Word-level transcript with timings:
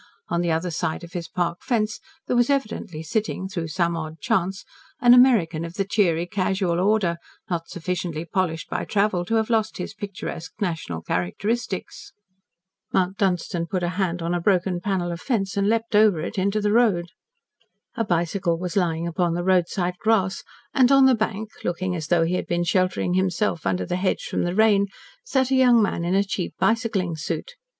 On 0.29 0.41
the 0.41 0.49
other 0.49 0.71
side 0.71 1.03
of 1.03 1.13
his 1.13 1.27
park 1.27 1.59
fence 1.61 1.99
there 2.25 2.35
was 2.35 2.49
evidently 2.49 3.03
sitting, 3.03 3.47
through 3.47 3.67
some 3.67 3.95
odd 3.95 4.19
chance, 4.19 4.65
an 4.99 5.13
American 5.13 5.63
of 5.63 5.75
the 5.75 5.85
cheery, 5.85 6.25
casual 6.25 6.79
order, 6.79 7.17
not 7.51 7.69
sufficiently 7.69 8.25
polished 8.25 8.67
by 8.67 8.83
travel 8.83 9.23
to 9.25 9.35
have 9.35 9.51
lost 9.51 9.77
his 9.77 9.93
picturesque 9.93 10.53
national 10.59 11.03
characteristics. 11.03 12.13
Mount 12.91 13.15
Dunstan 13.19 13.67
put 13.67 13.83
a 13.83 13.89
hand 13.89 14.23
on 14.23 14.33
a 14.33 14.41
broken 14.41 14.79
panel 14.81 15.11
of 15.11 15.21
fence 15.21 15.55
and 15.55 15.69
leaped 15.69 15.95
over 15.95 16.21
into 16.21 16.59
the 16.61 16.73
road. 16.73 17.05
A 17.95 18.03
bicycle 18.03 18.57
was 18.57 18.75
lying 18.75 19.05
upon 19.07 19.35
the 19.35 19.43
roadside 19.43 19.99
grass, 19.99 20.43
and 20.73 20.91
on 20.91 21.05
the 21.05 21.13
bank, 21.13 21.51
looking 21.63 21.95
as 21.95 22.07
though 22.07 22.23
he 22.23 22.33
had 22.33 22.47
been 22.47 22.63
sheltering 22.63 23.13
himself 23.13 23.67
under 23.67 23.85
the 23.85 23.97
hedge 23.97 24.23
from 24.23 24.45
the 24.45 24.55
rain, 24.55 24.87
sat 25.23 25.51
a 25.51 25.55
young 25.55 25.79
man 25.79 26.03
in 26.03 26.15
a 26.15 26.23
cheap 26.23 26.55
bicycling 26.57 27.15
suit. 27.15 27.51